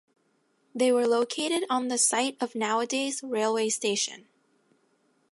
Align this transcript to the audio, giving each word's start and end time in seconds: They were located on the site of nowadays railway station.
They 0.73 0.91
were 0.91 1.05
located 1.05 1.63
on 1.69 1.89
the 1.89 1.99
site 1.99 2.35
of 2.41 2.55
nowadays 2.55 3.21
railway 3.21 3.69
station. 3.69 4.27